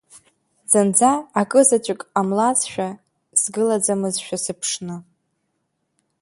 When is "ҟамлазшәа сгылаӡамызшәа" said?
2.11-4.37